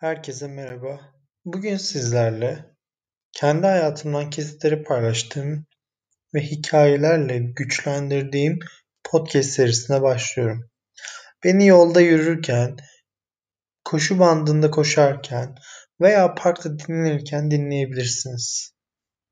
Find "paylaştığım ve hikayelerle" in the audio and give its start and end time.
4.82-7.38